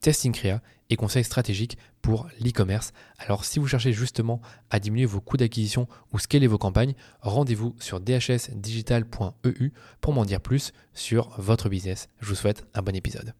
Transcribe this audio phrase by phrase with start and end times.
[0.00, 2.92] testing créa et conseils stratégiques pour l'e-commerce.
[3.18, 7.76] Alors si vous cherchez justement à diminuer vos coûts d'acquisition ou scaler vos campagnes, rendez-vous
[7.78, 12.08] sur dhsdigital.eu pour m'en dire plus sur votre business.
[12.20, 13.34] Je vous souhaite un bon épisode.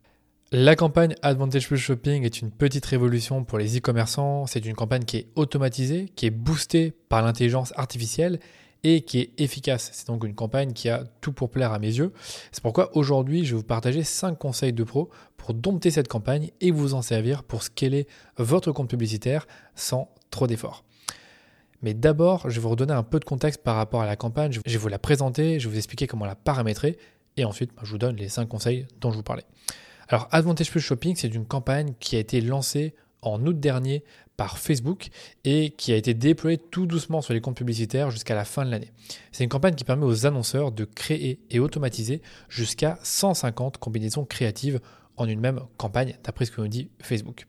[0.52, 4.46] La campagne Advantage Plus Shopping est une petite révolution pour les e-commerçants.
[4.46, 8.40] C'est une campagne qui est automatisée, qui est boostée par l'intelligence artificielle
[8.84, 9.90] et qui est efficace.
[9.92, 12.12] C'est donc une campagne qui a tout pour plaire à mes yeux.
[12.52, 16.50] C'est pourquoi aujourd'hui, je vais vous partager 5 conseils de pro pour dompter cette campagne
[16.60, 18.06] et vous en servir pour scaler
[18.36, 20.84] votre compte publicitaire sans trop d'efforts.
[21.82, 24.52] Mais d'abord, je vais vous redonner un peu de contexte par rapport à la campagne.
[24.52, 26.98] Je vais vous la présenter, je vais vous expliquer comment la paramétrer
[27.36, 29.44] et ensuite, je vous donne les 5 conseils dont je vous parlais.
[30.08, 34.04] Alors, Advantage Plus Shopping, c'est une campagne qui a été lancée en août dernier
[34.36, 35.08] par Facebook
[35.44, 38.70] et qui a été déployée tout doucement sur les comptes publicitaires jusqu'à la fin de
[38.70, 38.90] l'année.
[39.32, 44.80] C'est une campagne qui permet aux annonceurs de créer et automatiser jusqu'à 150 combinaisons créatives
[45.16, 47.46] en une même campagne, d'après ce que nous dit Facebook.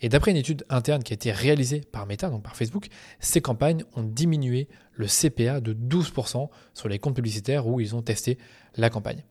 [0.00, 2.86] Et d'après une étude interne qui a été réalisée par Meta, donc par Facebook,
[3.18, 8.02] ces campagnes ont diminué le CPA de 12% sur les comptes publicitaires où ils ont
[8.02, 8.38] testé
[8.76, 9.24] la campagne.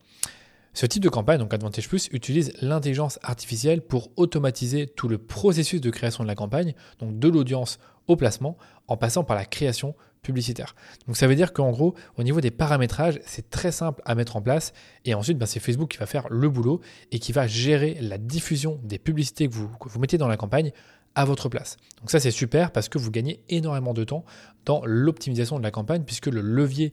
[0.78, 5.80] Ce type de campagne, donc Advantage Plus, utilise l'intelligence artificielle pour automatiser tout le processus
[5.80, 8.56] de création de la campagne, donc de l'audience au placement,
[8.86, 10.76] en passant par la création publicitaire.
[11.08, 14.36] Donc ça veut dire qu'en gros, au niveau des paramétrages, c'est très simple à mettre
[14.36, 14.72] en place.
[15.04, 16.80] Et ensuite, ben, c'est Facebook qui va faire le boulot
[17.10, 20.36] et qui va gérer la diffusion des publicités que vous, que vous mettez dans la
[20.36, 20.70] campagne
[21.16, 21.76] à votre place.
[21.98, 24.24] Donc ça, c'est super parce que vous gagnez énormément de temps
[24.64, 26.92] dans l'optimisation de la campagne puisque le levier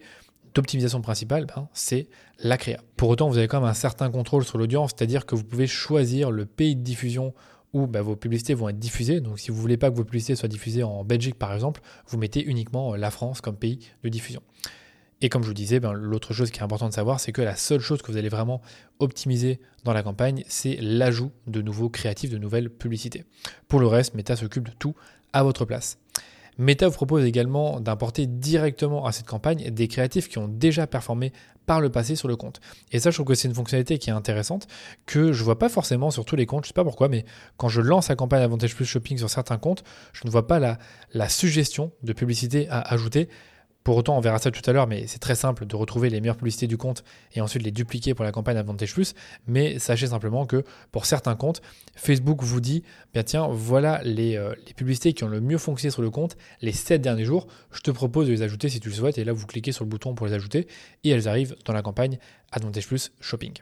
[0.55, 2.07] d'optimisation principale, ben, c'est
[2.39, 2.79] la créa.
[2.95, 5.67] Pour autant, vous avez quand même un certain contrôle sur l'audience, c'est-à-dire que vous pouvez
[5.67, 7.33] choisir le pays de diffusion
[7.73, 9.19] où ben, vos publicités vont être diffusées.
[9.19, 11.81] Donc si vous ne voulez pas que vos publicités soient diffusées en Belgique par exemple,
[12.07, 14.41] vous mettez uniquement la France comme pays de diffusion.
[15.21, 17.41] Et comme je vous disais, ben, l'autre chose qui est importante de savoir, c'est que
[17.41, 18.61] la seule chose que vous allez vraiment
[18.99, 23.25] optimiser dans la campagne, c'est l'ajout de nouveaux créatifs, de nouvelles publicités.
[23.67, 24.95] Pour le reste, Meta s'occupe de tout
[25.33, 25.97] à votre place.
[26.57, 31.33] Meta vous propose également d'importer directement à cette campagne des créatifs qui ont déjà performé
[31.65, 32.61] par le passé sur le compte.
[32.91, 34.67] Et ça, je trouve que c'est une fonctionnalité qui est intéressante,
[35.05, 37.09] que je ne vois pas forcément sur tous les comptes, je ne sais pas pourquoi,
[37.09, 37.25] mais
[37.57, 39.83] quand je lance la campagne Avantage Plus Shopping sur certains comptes,
[40.13, 40.77] je ne vois pas la,
[41.13, 43.29] la suggestion de publicité à ajouter.
[43.85, 46.19] Pour autant, on verra ça tout à l'heure, mais c'est très simple de retrouver les
[46.19, 47.03] meilleures publicités du compte
[47.35, 49.13] et ensuite les dupliquer pour la campagne Advantage Plus.
[49.45, 51.61] Mais sachez simplement que pour certains comptes,
[51.95, 52.81] Facebook vous dit
[53.13, 56.35] bien tiens, voilà les, euh, les, publicités qui ont le mieux fonctionné sur le compte
[56.63, 57.45] les 7 derniers jours.
[57.71, 59.19] Je te propose de les ajouter si tu le souhaites.
[59.19, 60.65] Et là, vous cliquez sur le bouton pour les ajouter
[61.03, 62.17] et elles arrivent dans la campagne
[62.51, 63.53] Advantage Plus Shopping.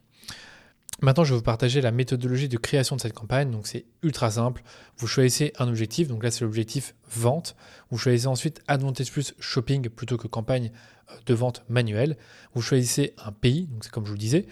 [1.01, 3.51] Maintenant, je vais vous partager la méthodologie de création de cette campagne.
[3.51, 4.63] Donc, c'est ultra simple.
[4.97, 6.07] Vous choisissez un objectif.
[6.07, 7.55] Donc là, c'est l'objectif vente.
[7.89, 10.71] Vous choisissez ensuite Advantage Plus Shopping plutôt que campagne
[11.11, 12.17] euh, de vente manuelle.
[12.53, 13.67] Vous choisissez un pays.
[13.67, 14.45] Donc, c'est comme je vous le disais.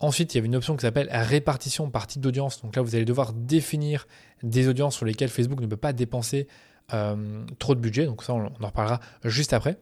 [0.00, 2.62] Ensuite, il y a une option qui s'appelle répartition par type d'audience.
[2.62, 4.06] Donc là, vous allez devoir définir
[4.42, 6.46] des audiences sur lesquelles Facebook ne peut pas dépenser
[6.94, 8.06] euh, trop de budget.
[8.06, 9.76] Donc ça, on en reparlera juste après.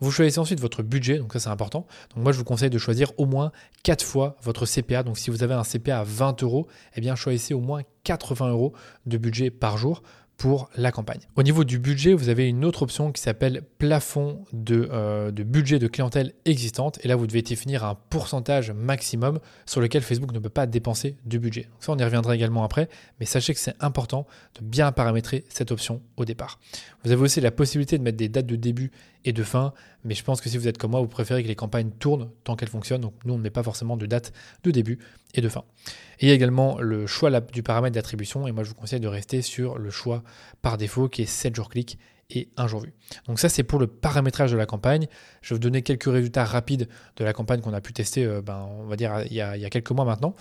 [0.00, 1.86] Vous choisissez ensuite votre budget, donc ça c'est important.
[2.14, 5.02] Donc moi je vous conseille de choisir au moins 4 fois votre CPA.
[5.02, 8.50] Donc si vous avez un CPA à 20 euros, eh bien choisissez au moins 80
[8.50, 8.72] euros
[9.06, 10.02] de budget par jour
[10.36, 11.20] pour la campagne.
[11.36, 15.78] Au niveau du budget, vous avez une autre option qui s'appelle plafond de, euh, budget
[15.78, 16.98] de clientèle existante.
[17.04, 21.16] Et là, vous devez définir un pourcentage maximum sur lequel Facebook ne peut pas dépenser
[21.24, 21.68] du budget.
[21.80, 22.88] Ça, on y reviendra également après.
[23.20, 24.26] Mais sachez que c'est important
[24.60, 26.58] de bien paramétrer cette option au départ.
[27.04, 28.90] Vous avez aussi la possibilité de mettre des dates de début
[29.24, 29.72] et de fin.
[30.04, 32.30] Mais je pense que si vous êtes comme moi, vous préférez que les campagnes tournent
[32.44, 33.00] tant qu'elles fonctionnent.
[33.00, 34.32] Donc nous, on ne met pas forcément de date
[34.64, 34.98] de début
[35.34, 35.64] et de fin.
[36.20, 38.46] Et il y a également le choix du paramètre d'attribution.
[38.46, 40.22] Et moi, je vous conseille de rester sur le choix
[40.62, 41.98] par défaut qui est 7 jours clics
[42.30, 42.92] et un jour vu.
[43.26, 45.06] Donc ça, c'est pour le paramétrage de la campagne.
[45.42, 48.42] Je vais vous donner quelques résultats rapides de la campagne qu'on a pu tester, euh,
[48.42, 50.34] ben, on va dire, il y, a, il y, a, quelques mois maintenant.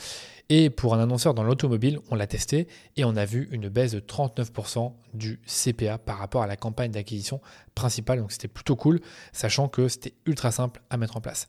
[0.50, 3.91] Et pour un annonceur dans l'automobile, on l'a testé et on a vu une baisse
[3.91, 7.41] de 39% du CPA par rapport à la campagne d'acquisition
[7.75, 8.19] principale.
[8.19, 9.00] Donc c'était plutôt cool,
[9.31, 11.47] sachant que c'était ultra simple à mettre en place.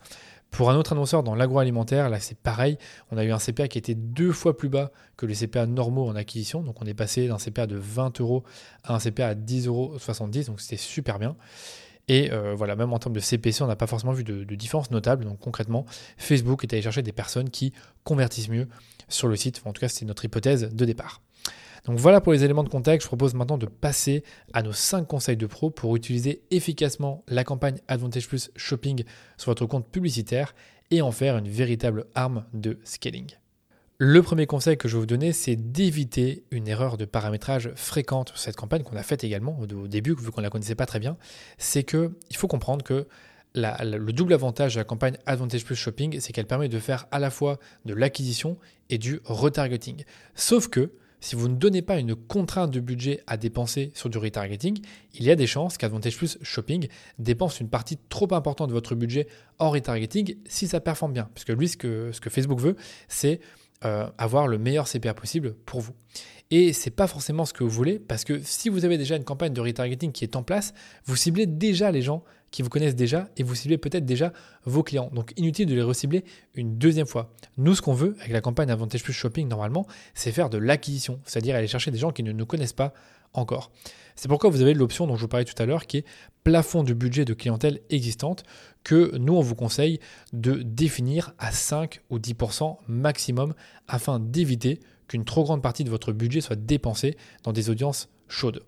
[0.55, 2.79] Pour un autre annonceur dans l'agroalimentaire, là c'est pareil,
[3.11, 6.07] on a eu un CPA qui était deux fois plus bas que les CPA normaux
[6.07, 6.63] en acquisition.
[6.63, 8.45] Donc on est passé d'un CPA de 20 euros
[8.85, 9.99] à un CPA à 10,70 euros,
[10.47, 11.35] donc c'était super bien.
[12.07, 14.93] Et euh, voilà, même en termes de CPC, on n'a pas forcément vu de, différence
[14.93, 15.25] notable.
[15.25, 15.87] Donc concrètement,
[16.19, 17.73] Facebook est allé chercher des personnes qui
[18.05, 18.69] convertissent mieux
[19.09, 19.61] sur le site.
[19.65, 21.21] en tout cas, c'est notre hypothèse de départ.
[21.85, 23.05] Donc voilà pour les éléments de contexte.
[23.05, 27.45] Je propose maintenant de passer à nos 5 conseils de pro pour utiliser efficacement la
[27.45, 29.05] campagne Advantage Plus Shopping
[29.37, 30.55] sur votre compte publicitaire
[30.91, 33.27] et en faire une véritable arme de scaling.
[33.99, 38.31] Le premier conseil que je vais vous donner, c'est d'éviter une erreur de paramétrage fréquente
[38.31, 40.87] sur cette campagne qu'on a faite également au début, vu qu'on ne la connaissait pas
[40.87, 41.17] très bien.
[41.59, 43.07] C'est qu'il faut comprendre que
[43.55, 47.21] le double avantage de la campagne Advantage Plus Shopping, c'est qu'elle permet de faire à
[47.21, 48.59] la fois de l'acquisition
[48.91, 50.05] et du retargeting.
[50.35, 50.91] Sauf que
[51.25, 54.79] si vous ne donnez pas une contrainte de budget à dépenser sur du retargeting,
[55.15, 56.87] il y a des chances qu'Advantage Plus Shopping
[57.19, 59.27] dépense une partie trop importante de votre budget
[59.59, 61.31] en retargeting si ça performe bien.
[61.33, 62.77] Puisque lui, ce que, ce que Facebook veut,
[63.09, 63.41] c'est
[63.87, 65.95] euh, avoir le meilleur CPA possible pour vous.
[66.51, 69.25] Et c'est pas forcément ce que vous voulez, parce que si vous avez déjà une
[69.25, 70.75] campagne de retargeting qui est en place,
[71.07, 72.23] vous ciblez déjà les gens
[72.55, 74.33] qui vous connaissent déjà et vous ciblez peut-être déjà
[74.65, 75.11] vos clients.
[75.13, 76.25] Donc inutile de les recibler
[76.55, 77.35] une deuxième fois.
[77.57, 81.19] Nous, ce qu'on veut avec la campagne Avantage Plus Shopping, normalement, c'est faire de l'acquisition,
[81.25, 82.95] c'est-à-dire aller chercher des gens qui ne nous connaissent pas
[83.33, 83.73] encore.
[84.15, 86.05] C'est pourquoi vous avez l'option dont je vous parlais tout à l'heure qui est
[86.45, 88.45] plafond de budget de clientèle existante
[88.85, 89.99] que nous on vous conseille
[90.33, 93.55] de définir à 5 ou 10% maximum
[93.89, 94.79] afin d'éviter
[95.09, 98.63] qu'une trop grande partie de votre budget soit dépensée dans des audiences chaudes.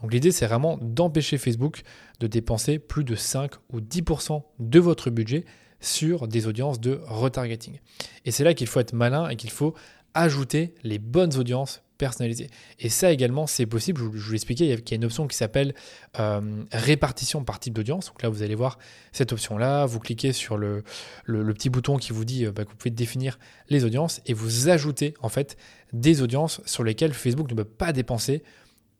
[0.00, 1.82] Donc l'idée c'est vraiment d'empêcher Facebook
[2.20, 5.44] de dépenser plus de 5 ou 10% de votre budget
[5.80, 7.80] sur des audiences de retargeting.
[8.24, 9.74] Et c'est là qu'il faut être malin et qu'il faut
[10.14, 12.48] ajouter les bonnes audiences personnalisées.
[12.80, 14.00] Et ça également, c'est possible.
[14.00, 15.72] Je vous, l'expliquais, il y a une option qui s'appelle
[16.18, 18.06] euh, répartition par type d'audience.
[18.06, 18.78] Donc là, vous allez voir
[19.12, 19.86] cette option-là.
[19.86, 20.82] Vous cliquez sur le,
[21.24, 23.38] le, petit bouton qui vous dit euh, bah, que vous pouvez définir
[23.68, 25.56] les audiences et vous ajoutez en fait
[25.92, 28.42] des audiences sur lesquelles Facebook ne peut pas dépenser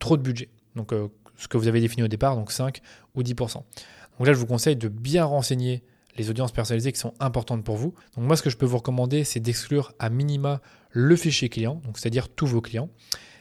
[0.03, 0.49] trop de budget.
[0.75, 2.81] Donc euh, ce que vous avez défini au départ, donc 5
[3.15, 3.55] ou 10%.
[3.55, 5.83] Donc là, je vous conseille de bien renseigner
[6.17, 7.95] les audiences personnalisées qui sont importantes pour vous.
[8.17, 10.61] Donc moi, ce que je peux vous recommander, c'est d'exclure à minima
[10.91, 12.91] le fichier client, donc c'est-à-dire tous vos clients,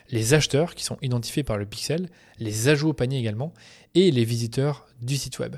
[0.08, 3.52] les acheteurs qui sont identifiés par le pixel, les ajouts au panier également,
[3.94, 5.56] et les visiteurs du site web.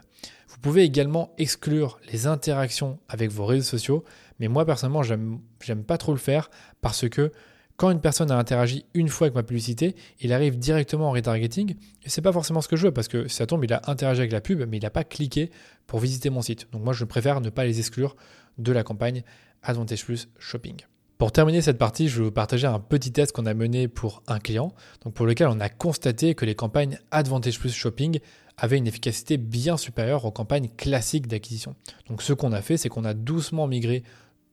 [0.49, 4.05] Vous pouvez également exclure les interactions avec vos réseaux sociaux,
[4.41, 6.51] mais moi personnellement, j'aime pas trop le faire
[6.81, 7.31] parce que
[7.77, 11.75] quand une personne a interagi une fois avec ma publicité, il arrive directement en retargeting.
[12.05, 14.21] Et c'est pas forcément ce que je veux parce que ça tombe, il a interagi
[14.21, 15.51] avec la pub, mais il n'a pas cliqué
[15.87, 16.69] pour visiter mon site.
[16.73, 18.17] Donc moi, je préfère ne pas les exclure
[18.59, 19.25] de la campagne
[19.63, 20.77] Advantage Plus Shopping.
[21.19, 24.23] Pour terminer cette partie, je vais vous partager un petit test qu'on a mené pour
[24.27, 24.73] un client,
[25.05, 28.19] donc pour lequel on a constaté que les campagnes Advantage Plus Shopping
[28.57, 31.75] avaient une efficacité bien supérieure aux campagnes classiques d'acquisition.
[32.09, 34.03] Donc ce qu'on a fait, c'est qu'on a doucement migré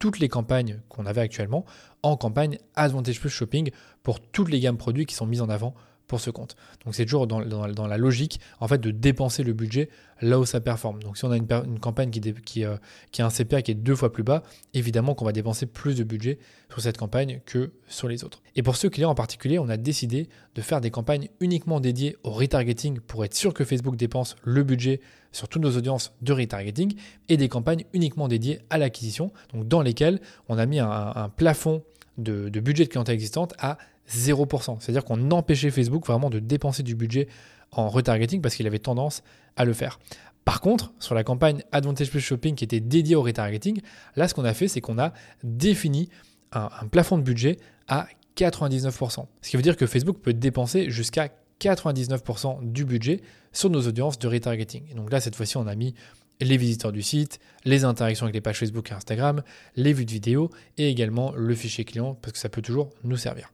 [0.01, 1.63] toutes les campagnes qu'on avait actuellement
[2.01, 3.69] en campagne Advantage Plus Shopping
[4.01, 5.75] pour toutes les gammes produits qui sont mises en avant
[6.19, 6.55] ce compte.
[6.85, 9.89] Donc c'est toujours dans, la logique en fait de dépenser le budget
[10.21, 11.01] là où ça performe.
[11.01, 12.75] Donc si on a une, campagne qui, qui, euh,
[13.11, 14.43] qui, a un CPA qui est deux fois plus bas,
[14.73, 18.41] évidemment qu'on va dépenser plus de budget sur cette campagne que sur les autres.
[18.55, 22.17] Et pour ce client en particulier, on a décidé de faire des campagnes uniquement dédiées
[22.23, 26.33] au retargeting pour être sûr que Facebook dépense le budget sur toutes nos audiences de
[26.33, 26.95] retargeting
[27.29, 30.19] et des campagnes uniquement dédiées à l'acquisition, donc dans lesquelles
[30.49, 31.83] on a mis un, plafond
[32.17, 33.77] de, de budget de clientèle existante à
[34.11, 34.77] 0%.
[34.80, 37.27] C'est-à-dire qu'on empêchait Facebook vraiment de dépenser du budget
[37.71, 39.23] en retargeting parce qu'il avait tendance
[39.56, 39.99] à le faire.
[40.45, 43.81] Par contre, sur la campagne Advantage Plus Shopping qui était dédiée au retargeting,
[44.15, 45.13] là ce qu'on a fait, c'est qu'on a
[45.44, 46.09] défini
[46.51, 49.25] un, plafond de budget à 99%.
[49.41, 53.21] Ce qui veut dire que Facebook peut dépenser jusqu'à 99% du budget
[53.53, 54.83] sur nos audiences de retargeting.
[54.89, 55.94] Et donc là, cette fois-ci, on a mis
[56.39, 59.44] les visiteurs du site, les interactions avec les pages Facebook et Instagram,
[59.75, 63.18] les vues de vidéos et également le fichier client parce que ça peut toujours nous
[63.18, 63.51] servir.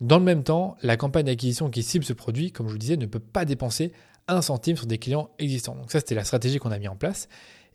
[0.00, 2.96] Dans le même temps, la campagne d'acquisition qui cible ce produit, comme je vous disais,
[2.96, 3.92] ne peut pas dépenser
[4.28, 5.74] un centime sur des clients existants.
[5.74, 7.28] Donc ça, c'était la stratégie qu'on a mis en place.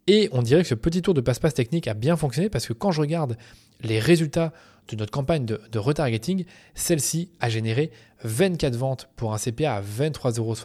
[0.08, 2.74] Et on dirait que ce petit tour de passe-passe technique a bien fonctionné parce que
[2.74, 3.38] quand je regarde
[3.82, 4.54] les résultats
[4.90, 7.90] de notre campagne de, retargeting, celle-ci a généré
[8.24, 10.56] 24 ventes pour un CPA à 23,60 euros,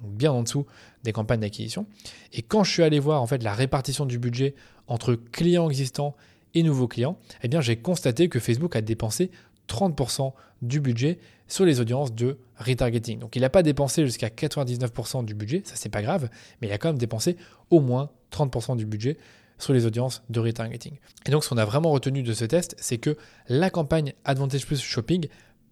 [0.00, 0.64] donc bien en dessous
[1.02, 1.86] des campagnes d'acquisition.
[2.32, 4.54] Et quand je suis allé voir en fait la répartition du budget
[4.86, 6.14] entre clients existants
[6.54, 9.32] et nouveaux clients, eh j'ai constaté que Facebook a dépensé
[9.68, 11.18] 30% du budget
[11.48, 13.18] sur les audiences de retargeting.
[13.18, 16.28] Donc il n'a pas dépensé jusqu'à 99% du budget, ça c'est pas grave,
[16.60, 17.36] mais il a quand même dépensé
[17.70, 19.18] au moins 30% du budget
[19.58, 20.98] sur les audiences de retargeting.
[21.26, 23.16] Et donc ce qu'on a vraiment retenu de ce test, c'est que
[23.48, 25.28] la campagne Advantage Plus Shopping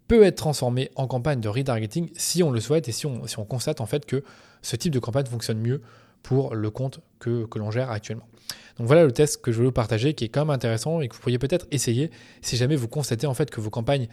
[0.08, 3.80] peut être transformée en campagne de retargeting si on le souhaite et si on, constate
[3.80, 4.22] en fait que
[4.60, 5.80] ce type de campagne fonctionne mieux
[6.22, 8.26] pour le compte que, que l'on gère actuellement.
[8.78, 11.08] Donc voilà le test que je veux vous partager qui est quand même intéressant et
[11.08, 12.10] que vous pourriez peut-être essayer
[12.40, 14.08] si jamais vous constatez en fait que vos campagnes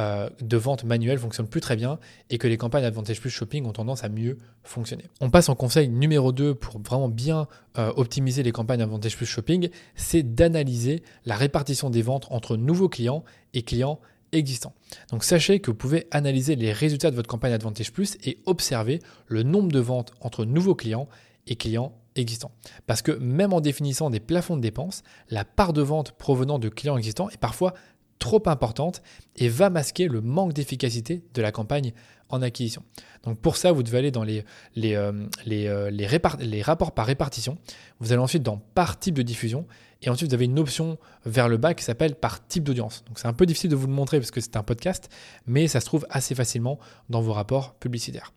[0.00, 3.64] euh, de vente manuelle fonctionnent plus très bien et que les campagnes Advantage Plus Shopping
[3.64, 5.04] ont tendance à mieux fonctionner.
[5.20, 7.46] On passe en conseil numéro 2 pour vraiment bien
[7.78, 12.88] euh, optimiser les campagnes Advantage Plus Shopping, c'est d'analyser la répartition des ventes entre nouveaux
[12.88, 14.00] clients et clients
[14.32, 14.74] existants.
[15.12, 19.00] Donc sachez que vous pouvez analyser les résultats de votre campagne Advantage Plus et observer
[19.28, 21.08] le nombre de ventes entre nouveaux clients
[21.46, 22.52] et clients existants.
[22.86, 26.68] Parce que même en définissant des plafonds de dépenses, la part de vente provenant de
[26.68, 27.74] clients existants est parfois
[28.18, 29.02] trop importante
[29.36, 31.92] et va masquer le manque d'efficacité de la campagne
[32.30, 32.82] en acquisition.
[33.22, 34.44] Donc pour ça, vous devez aller dans les,
[34.76, 35.12] les, euh,
[35.44, 37.58] les, euh, les, rapports par répartition.
[38.00, 39.66] Vous allez ensuite dans par type de diffusion.
[40.02, 43.04] Et ensuite, vous avez une option vers le bas qui s'appelle par type d'audience.
[43.06, 45.08] Donc c'est un peu difficile de vous le montrer parce que c'est un podcast,
[45.46, 46.78] mais ça se trouve assez facilement
[47.08, 48.32] dans vos rapports publicitaires.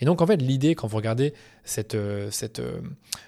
[0.00, 2.62] Et donc en fait, l'idée quand vous regardez cette, euh, cette,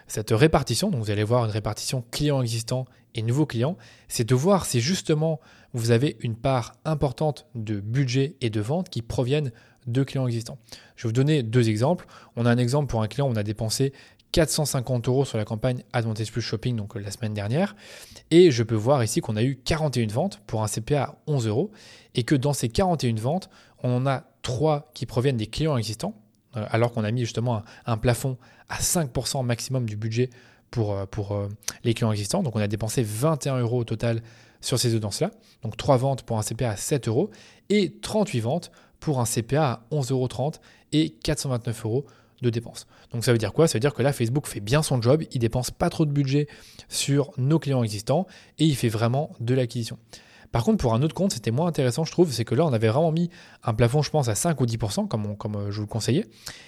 [0.06, 3.76] cette répartition, donc vous allez voir une répartition client existant et nouveaux clients,
[4.08, 5.40] c'est de voir si justement
[5.72, 9.52] vous avez une part importante de budget et de vente qui proviennent
[9.86, 10.58] de clients existants.
[10.96, 12.06] Je vais vous donner deux exemples.
[12.36, 13.92] On a un exemple pour un client, on a dépensé
[14.32, 17.74] 450 euros sur la campagne Advantage Plus Shopping donc la semaine dernière.
[18.30, 21.46] Et je peux voir ici qu'on a eu 41 ventes pour un CPA à 11
[21.46, 21.70] euros
[22.14, 23.48] et que dans ces 41 ventes,
[23.82, 26.27] on en a 3 qui proviennent des clients existants, euh,
[26.70, 28.36] alors qu'on a mis justement un, plafond
[28.68, 30.30] à 5% maximum du budget
[30.70, 31.48] pour, euh, pour euh,
[31.84, 32.42] les clients existants.
[32.42, 34.22] Donc on a dépensé 21 euros au total
[34.60, 35.30] sur ces audiences-là.
[35.62, 37.30] Donc 3 ventes pour un CPA à 7 euros
[37.68, 40.28] et 38 ventes pour un CPA à 11,30 euros
[40.92, 42.06] et 429 euros
[42.42, 42.86] de dépenses.
[43.12, 43.66] Donc ça veut dire quoi?
[43.66, 46.12] Ça veut dire que là, Facebook fait bien son job, il dépense pas trop de
[46.12, 46.46] budget
[46.88, 48.26] sur nos clients existants
[48.58, 49.98] et il fait vraiment de l'acquisition.
[50.52, 52.72] Par contre, pour un autre compte, c'était moins intéressant, je trouve, c'est que là, on
[52.72, 53.30] avait vraiment mis
[53.64, 56.26] un plafond, je pense, à 5 ou 10%, comme, euh, je vous le conseillais.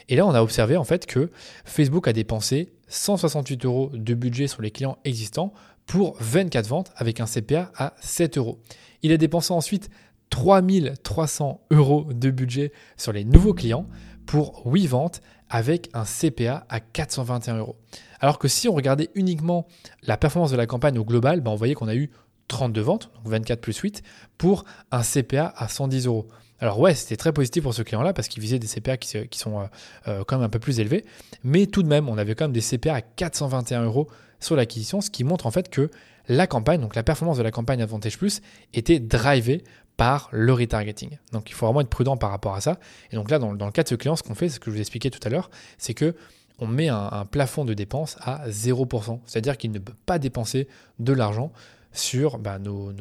[0.09, 1.31] Et là, on a observé en fait que
[1.65, 5.53] Facebook a dépensé 168 euros de budget sur les clients existants
[5.87, 8.61] pour 24 ventes avec un CPA à 7 euros.
[9.03, 9.91] Il a dépensé ensuite
[10.31, 13.87] 3300 euros de budget sur les nouveaux clients
[14.27, 17.77] pour 8 ventes avec un CPA à 421 euros.
[18.21, 19.67] Alors que si on regardait uniquement
[20.05, 22.11] la performance de la campagne au global, ben on voyait qu'on a eu
[22.51, 24.03] 32 ventes, donc 24 plus 8,
[24.37, 26.29] pour un CPA à 110 euros.
[26.59, 29.61] Alors ouais, c'était très positif pour ce client-là parce qu'il visait des CPA qui, sont
[29.61, 29.65] euh,
[30.09, 31.05] euh, quand même un peu plus élevés,
[31.43, 34.09] mais tout de même, on avait quand même des CPA à 421 euros
[34.41, 35.91] sur l'acquisition, ce qui montre en fait que
[36.29, 38.41] la campagne, donc la performance de la campagne Advantage Plus,
[38.75, 39.65] était drivée
[39.97, 41.19] par le retargeting.
[41.33, 42.79] Donc il faut vraiment être prudent par rapport à ça.
[43.11, 44.77] Et donc là, dans, le cas de ce client, ce qu'on fait, ce que je
[44.77, 46.15] vous expliquais tout à l'heure, c'est que
[46.59, 49.21] on met un, plafond de dépenses à 0%.
[49.25, 51.53] C'est-à-dire qu'il ne peut pas dépenser de l'argent
[51.93, 52.93] sur bah, nos,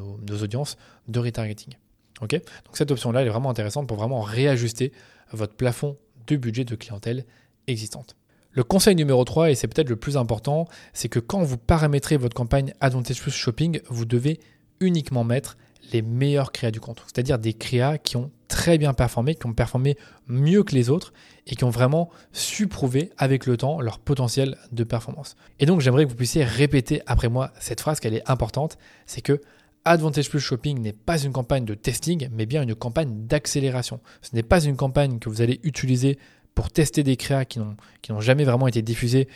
[0.42, 0.78] audiences
[1.08, 1.76] de retargeting.
[2.22, 2.42] Donc
[2.74, 4.92] cette option-là, est vraiment intéressante pour vraiment réajuster
[5.32, 7.26] votre plafond de budget de clientèle
[7.68, 8.16] existante.
[8.52, 12.18] Le conseil numéro 3, et c'est peut-être le plus important, c'est que quand vous paramétrez
[12.18, 14.40] votre campagne Advantage Plus Shopping, vous devez
[14.80, 15.58] uniquement mettre
[15.92, 17.04] les meilleurs créas du compte.
[17.06, 21.14] C'est-à-dire des créas qui ont très bien performé, qui ont performé mieux que les autres
[21.48, 25.36] et qui ont vraiment su prouver avec le temps leur potentiel de performance.
[25.60, 29.22] Et donc j'aimerais que vous puissiez répéter après moi cette phrase qu'elle est importante, c'est
[29.22, 29.42] que
[29.86, 34.02] Advantage Plus Shopping n'est pas une campagne de testing, mais bien une campagne d'accélération.
[34.22, 36.20] Ce n'est pas une campagne que vous allez utiliser
[36.54, 39.30] pour tester des créas qui n'ont jamais vraiment été diffusés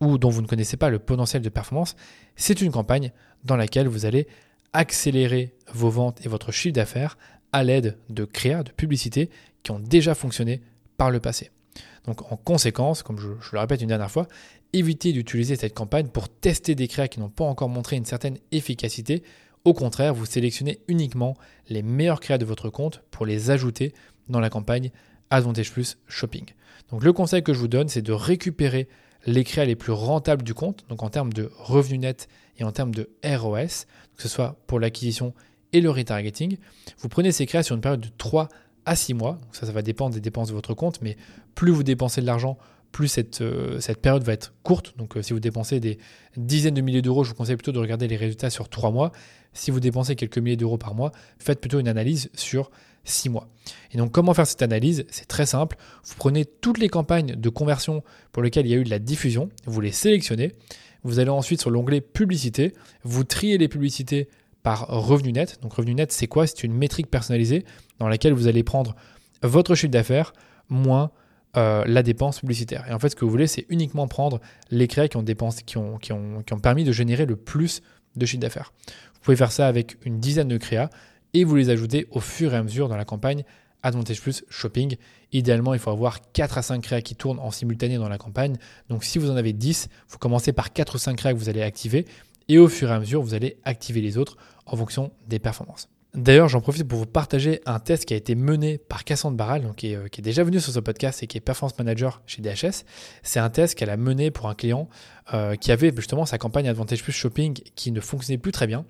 [0.00, 1.94] ou dont vous ne connaissez pas le potentiel de performance.
[2.34, 3.12] C'est une campagne
[3.44, 4.26] dans laquelle vous allez
[4.72, 7.18] accélérer vos ventes et votre chiffre d'affaires
[7.52, 9.30] à l'aide de créas, de publicités
[9.62, 10.60] qui ont déjà fonctionné
[10.96, 11.50] par le passé.
[12.06, 14.26] Donc en conséquence, comme je, le répète une dernière fois,
[14.72, 18.38] évitez d'utiliser cette campagne pour tester des créas qui n'ont pas encore montré une certaine
[18.52, 19.22] efficacité.
[19.64, 21.36] Au contraire, vous sélectionnez uniquement
[21.68, 23.92] les meilleurs créas de votre compte pour les ajouter
[24.28, 24.90] dans la campagne
[25.30, 26.46] Advantage Plus Shopping.
[26.90, 28.88] Donc le conseil que je vous donne, c'est de récupérer
[29.26, 32.72] les créas les plus rentables du compte, donc en termes de revenus nets et en
[32.72, 33.86] termes de ROS,
[34.16, 35.34] que ce soit pour l'acquisition
[35.72, 36.56] et le retargeting.
[36.98, 38.48] Vous prenez ces créas sur une période de 3
[38.86, 41.16] à 6 mois, ça, ça va dépendre des dépenses de votre compte, mais
[41.54, 42.58] plus vous dépensez de l'argent,
[42.92, 44.96] plus cette, euh, période va être courte.
[44.96, 45.98] Donc euh, si vous dépensez des
[46.36, 49.12] dizaines de milliers d'euros, je vous conseille plutôt de regarder les résultats sur 3 mois.
[49.52, 52.70] Si vous dépensez quelques milliers d'euros par mois, faites plutôt une analyse sur
[53.04, 53.48] 6 mois.
[53.92, 55.04] Et donc comment faire cette analyse?
[55.10, 55.76] C'est très simple.
[56.04, 58.02] Vous prenez toutes les campagnes de conversion
[58.32, 60.52] pour lesquelles il y a eu de la diffusion, vous les sélectionnez,
[61.02, 64.28] vous allez ensuite sur l'onglet publicité, vous triez les publicités
[64.62, 65.58] par revenu net.
[65.62, 66.46] Donc revenu net, c'est quoi?
[66.46, 67.64] C'est une métrique personnalisée
[67.98, 68.94] dans laquelle vous allez prendre
[69.42, 70.32] votre chiffre d'affaires
[70.68, 71.10] moins
[71.56, 72.84] euh, la dépense publicitaire.
[72.88, 74.40] Et en fait, ce que vous voulez, c'est uniquement prendre
[74.70, 77.82] les créas qui ont, qui ont permis de générer le plus
[78.16, 78.72] de chiffre d'affaires.
[79.14, 80.90] Vous pouvez faire ça avec une dizaine de créas
[81.34, 83.44] et vous les ajoutez au fur et à mesure dans la campagne
[83.82, 84.96] Advantage Plus Shopping.
[85.32, 88.56] Idéalement, il faut avoir 4 à 5 créas qui tournent en simultané dans la campagne.
[88.88, 91.48] Donc si vous en avez 10, vous commencez par 4 ou 5 créas que vous
[91.48, 92.04] allez activer
[92.48, 95.88] et au fur et à mesure, vous allez activer les autres en fonction des performances.
[96.14, 99.62] D'ailleurs, j'en profite pour vous partager un test qui a été mené par Cassandre Barral,
[99.62, 102.84] donc qui, est, déjà venu sur ce podcast et qui est Performance Manager chez DHS.
[103.22, 104.88] C'est un test qu'elle a mené pour un client
[105.34, 108.84] euh, qui avait justement sa campagne Advantage Plus Shopping qui ne fonctionnait plus très bien.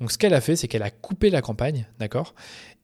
[0.00, 2.34] Donc ce qu'elle a fait, c'est qu'elle a coupé la campagne, d'accord?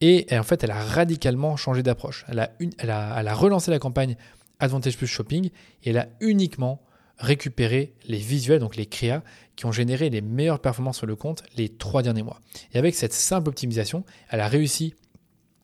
[0.01, 2.25] Et, en fait, elle a radicalement changé d'approche.
[2.29, 4.17] A, elle a relancé la campagne
[4.59, 5.51] Advantage Plus Shopping
[5.85, 6.81] et elle a uniquement
[7.23, 9.23] récupérer les visuels, donc les créas,
[9.57, 12.41] qui ont généré les meilleures performances sur le compte les trois derniers mois.
[12.75, 14.95] Et avec cette simple optimisation, elle a réussi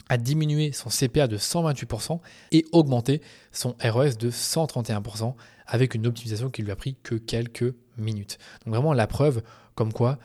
[0.09, 2.21] à diminuer son CPA de 128%
[2.53, 3.21] et augmenter
[3.53, 5.35] son ROS de 131%
[5.67, 8.38] avec une optimisation qui lui a pris que quelques minutes.
[8.65, 9.43] Donc vraiment la preuve
[9.75, 10.19] comme quoi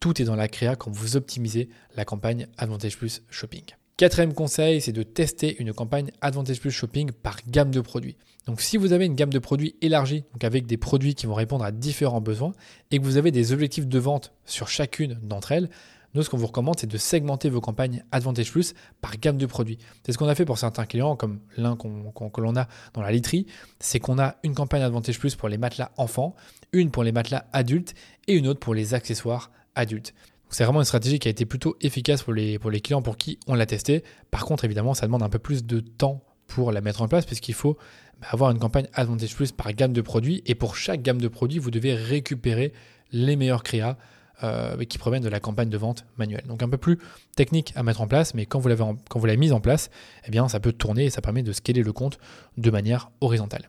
[0.00, 3.64] tout est dans la créa quand vous optimisez la campagne Advantage Plus Shopping.
[3.98, 8.16] Quatrième conseil, c'est de tester une campagne Advantage Plus Shopping par gamme de produits.
[8.46, 11.34] Donc si vous avez une gamme de produits élargie, donc avec des produits qui vont
[11.34, 12.52] répondre à différents besoins,
[12.92, 15.68] et que vous avez des objectifs de vente sur chacune d'entre elles,
[16.14, 19.46] nous, ce qu'on vous recommande, c'est de segmenter vos campagnes Advantage Plus par gamme de
[19.46, 19.78] produits.
[20.06, 23.10] C'est ce qu'on a fait pour certains clients, comme l'un que l'on a dans la
[23.10, 23.46] literie,
[23.80, 26.36] c'est qu'on a une campagne Advantage Plus pour les matelas enfants,
[26.72, 27.94] une pour les matelas adultes
[28.28, 30.14] et une autre pour les accessoires adultes.
[30.50, 33.54] C'est vraiment une stratégie qui a été plutôt efficace pour les, clients pour qui on
[33.54, 34.02] l'a testé.
[34.30, 37.26] Par contre, évidemment, ça demande un peu plus de temps pour la mettre en place
[37.26, 37.76] puisqu'il faut
[38.20, 40.42] bah, avoir une campagne Advantage Plus par gamme de produits.
[40.46, 42.72] Et pour chaque gamme de produits, vous devez récupérer
[43.12, 43.98] les meilleurs créas
[44.44, 46.44] euh, qui proviennent de la campagne de vente manuelle.
[46.46, 46.98] Donc un peu plus
[47.34, 49.90] technique à mettre en place, mais quand vous l'avez, quand vous l'avez mise en place,
[50.26, 52.18] eh bien, ça peut tourner et ça permet de scaler le compte
[52.56, 53.68] de manière horizontale.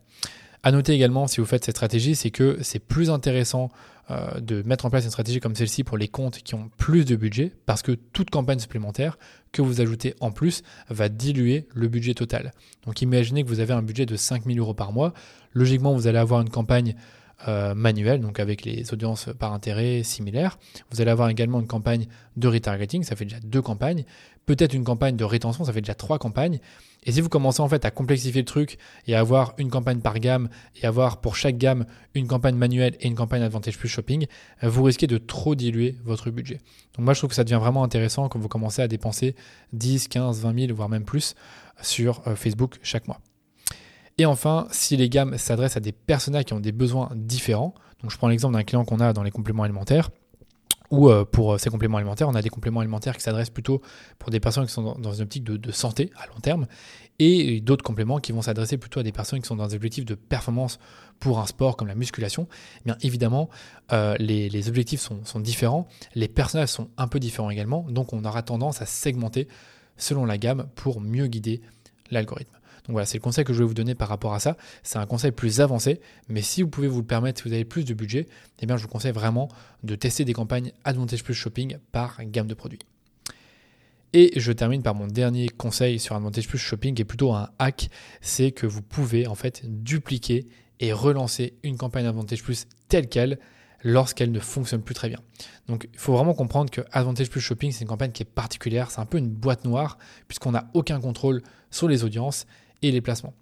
[0.62, 3.70] À noter également, si vous faites cette stratégie, c'est que c'est plus intéressant
[4.12, 7.06] euh, de mettre en place une stratégie comme celle-ci pour les comptes qui ont plus
[7.06, 9.18] de budget, parce que toute campagne supplémentaire
[9.51, 12.51] que vous ajoutez en plus va diluer le budget total.
[12.86, 15.13] Donc imaginez que vous avez un budget de 5000 euros par mois.
[15.54, 16.96] Logiquement, vous allez avoir une campagne
[17.48, 20.58] euh, donc avec les audiences par intérêt similaires.
[20.91, 24.03] Vous allez avoir également une campagne de retargeting, ça fait déjà deux campagnes.
[24.46, 26.60] Peut-être une campagne de rétention, ça fait déjà trois campagnes.
[27.03, 30.00] Et si vous commencez en fait à complexifier le truc et à avoir une campagne
[30.00, 30.50] par gamme
[30.81, 34.25] et avoir pour chaque gamme une campagne manuelle et une campagne Advantage Plus Shopping,
[34.64, 36.59] euh, vous risquez de trop diluer votre budget.
[36.96, 39.35] Donc moi je trouve que ça devient vraiment intéressant quand vous commencez à dépenser
[39.74, 41.35] 10, 15, 20 000 voire même plus
[41.81, 43.22] sur euh, Facebook chaque mois.
[44.20, 48.12] Et enfin, si les gammes s'adressent à des personnages qui ont des besoins différents, donc
[48.12, 50.10] je prends l'exemple d'un client qu'on a dans les compléments alimentaires,
[50.92, 53.82] ou euh, pour euh, ces compléments alimentaires, on a des compléments alimentaires qui s'adressent plutôt
[54.18, 56.68] pour des personnes qui sont dans une optique de, santé à long terme,
[57.18, 60.03] et d'autres compléments qui vont s'adresser plutôt à des personnes qui sont dans des objectifs
[60.03, 60.79] de performance
[61.22, 62.50] pour un sport comme la musculation.
[62.79, 63.50] Eh bien évidemment,
[63.94, 68.25] euh, les, objectifs sont, sont différents, les personnages sont un peu différents également, donc on
[68.25, 69.48] aura tendance à segmenter
[69.96, 71.62] selon la gamme pour mieux guider
[72.12, 72.58] l'algorithme.
[72.90, 74.58] Voilà, c'est le conseil que je vais vous donner par rapport à ça.
[74.82, 77.66] C'est un conseil plus avancé, mais si vous pouvez vous le permettre, si vous avez
[77.66, 78.28] plus de budget,
[78.60, 79.48] eh bien je vous conseille vraiment
[79.84, 82.80] de tester des campagnes Advantage Plus Shopping par gamme de produits.
[84.14, 87.50] Et je termine par mon dernier conseil sur Advantage Plus Shopping, qui est plutôt un
[87.60, 87.90] hack,
[88.22, 90.48] c'est que vous pouvez en fait dupliquer
[90.80, 93.38] et relancer une campagne Advantage Plus telle qu'elle
[93.84, 95.20] lorsqu'elle ne fonctionne plus très bien.
[95.68, 98.90] Donc il faut vraiment comprendre que Advantage Plus Shopping, c'est une campagne qui est particulière,
[98.90, 102.48] c'est un peu une boîte noire, puisqu'on n'a aucun contrôle sur les audiences
[102.81, 103.33] les placements.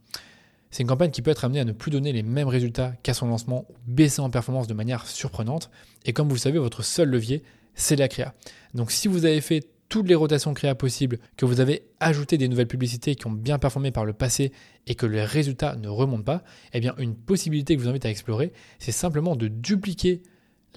[0.69, 3.13] C'est une campagne qui peut être amenée à ne plus donner les mêmes résultats qu'à
[3.13, 5.69] son lancement ou baisser en performance de manière surprenante.
[6.06, 8.34] Et comme vous le savez, votre seul levier, c'est la créa.
[8.73, 12.50] Donc si vous avez fait toutes les rotations créa possibles, que vous avez ajouté des
[12.50, 14.52] nouvelles publicités qui ont bien performé par le passé
[14.86, 18.06] et que les résultats ne remontent pas, eh bien une possibilité que je vous invite
[18.06, 20.21] à explorer, c'est simplement de dupliquer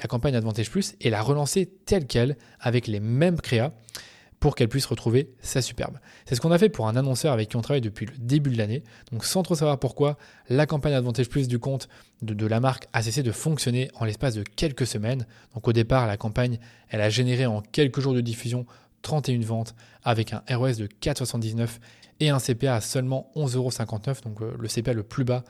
[0.01, 3.73] la campagne Advantage Plus et la relancer telle qu'elle avec les mêmes créas
[4.40, 5.98] pour qu'elle puisse retrouver sa superbe.
[6.24, 8.50] C'est ce qu'on a fait pour un annonceur avec qui on travaille depuis le début
[8.50, 8.83] de l'année.
[9.12, 10.16] Donc sans trop savoir pourquoi,
[10.48, 11.88] la campagne Advantage Plus du compte
[12.22, 15.26] de, la marque a cessé de fonctionner en l'espace de quelques semaines.
[15.55, 18.66] Donc au départ, la campagne, elle a généré en quelques jours de diffusion
[19.03, 19.74] 31 ventes
[20.05, 21.68] avec un ROS de 4,79
[22.20, 25.42] et un CPA à seulement 11,59€, donc euh, le CPA le plus bas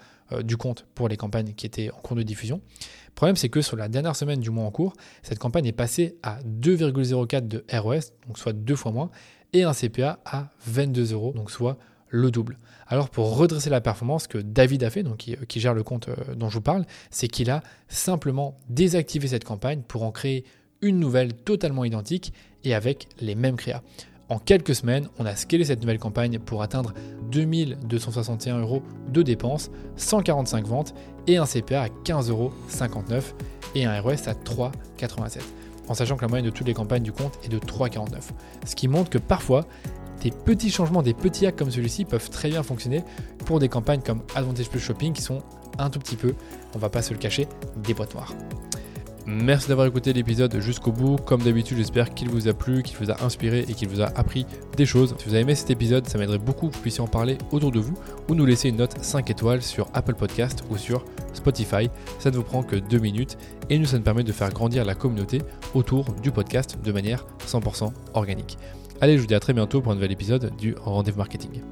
[0.42, 2.60] du compte pour les campagnes qui étaient en cours de diffusion.
[3.08, 5.72] Le problème, c'est que sur la dernière semaine du mois en cours, cette campagne est
[5.72, 9.10] passée à 2,04 de ROS, soit deux fois moins,
[9.52, 11.76] et un CPA à 22 euros, donc soit
[12.08, 12.58] le double.
[12.86, 16.08] Alors pour redresser la performance que David a fait, donc qui, qui gère le compte
[16.08, 20.44] euh, dont je vous parle, c'est qu'il a simplement désactivé cette campagne pour en créer
[20.82, 22.32] une nouvelle totalement identique
[22.64, 23.82] et avec les mêmes créas.
[24.30, 26.94] En quelques semaines, on a scalé cette nouvelle campagne pour atteindre
[27.32, 30.94] 2261 euros de dépenses, 145 ventes
[31.26, 32.52] et un CPA à 15,59 euros
[33.74, 35.40] et un ROS à 3,87
[35.88, 38.06] en sachant que la moyenne de toutes les campagnes du compte est de 3,49.
[38.64, 39.66] Ce qui montre que parfois,
[40.22, 43.02] des petits changements, des petits hacks comme celui-ci peuvent très bien fonctionner
[43.44, 45.42] pour des campagnes comme Advantage Plus Shopping qui sont
[45.78, 46.34] un tout petit peu,
[46.76, 47.48] on va pas se le cacher,
[47.82, 48.32] des boîtes noires.
[49.26, 51.16] Merci d'avoir écouté l'épisode jusqu'au bout.
[51.16, 54.06] Comme d'habitude, j'espère qu'il vous a plu, qu'il vous a inspiré et qu'il vous a
[54.06, 55.14] appris des choses.
[55.18, 57.70] Si vous avez aimé cet épisode, ça m'aiderait beaucoup que vous puissiez en parler autour
[57.70, 57.94] de vous
[58.28, 61.90] ou nous laisser une note 5 étoiles sur Apple Podcast ou sur Spotify.
[62.18, 63.36] Ça ne vous prend que 2 minutes
[63.68, 65.42] et nous, ça nous permet de faire grandir la communauté
[65.74, 68.58] autour du podcast de manière 100% organique.
[69.00, 71.62] Allez, je vous dis à très bientôt pour un nouvel épisode du Rendez-vous Marketing.